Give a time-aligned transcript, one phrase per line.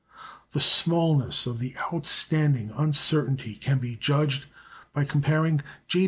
[0.53, 4.49] The smallness of the outstanding uncertainty can be judged of
[4.93, 5.99] by comparing J.